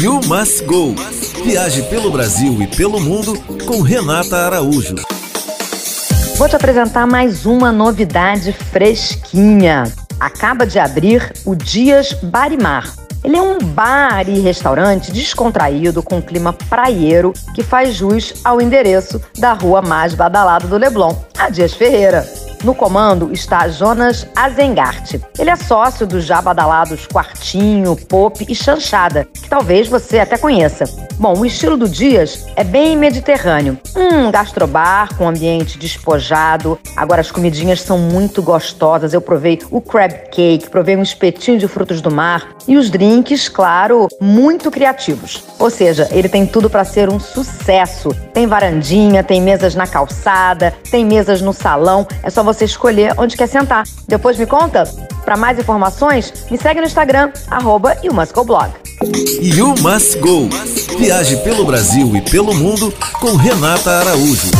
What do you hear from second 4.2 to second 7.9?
Araújo. Vou te apresentar mais uma